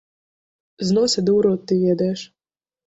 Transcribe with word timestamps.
З 0.89 0.97
носа 0.99 1.19
ды 1.29 1.37
ў 1.37 1.39
рот 1.49 1.61
ты 1.73 1.81
ведаеш! 1.87 2.19